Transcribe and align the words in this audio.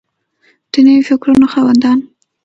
د 0.71 0.73
نویو 0.85 1.07
فکرونو 1.09 1.45
خاوندان 1.53 1.97
دي. 2.01 2.05